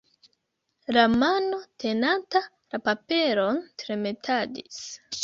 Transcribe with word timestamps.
La 0.95 1.03
mano 1.23 1.59
tenanta 1.83 2.41
la 2.73 2.79
paperon 2.87 3.61
tremetadis. 3.83 4.81